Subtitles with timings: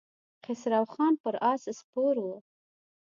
[0.43, 2.27] خسرو خان پر آس سپور و.